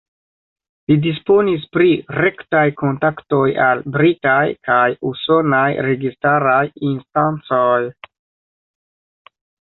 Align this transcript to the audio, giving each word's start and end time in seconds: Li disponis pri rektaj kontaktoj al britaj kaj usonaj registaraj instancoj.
Li 0.91 0.93
disponis 1.01 1.67
pri 1.75 1.89
rektaj 2.19 2.63
kontaktoj 2.79 3.41
al 3.67 3.83
britaj 3.99 4.49
kaj 4.71 4.81
usonaj 5.11 5.67
registaraj 5.91 6.57
instancoj. 6.95 7.73